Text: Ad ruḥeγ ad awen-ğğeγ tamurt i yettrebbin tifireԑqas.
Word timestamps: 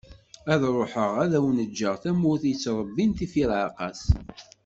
Ad 0.53 0.61
ruḥeγ 0.75 1.11
ad 1.23 1.31
awen-ğğeγ 1.37 1.95
tamurt 2.01 2.43
i 2.45 2.51
yettrebbin 2.51 3.11
tifireԑqas. 3.17 4.01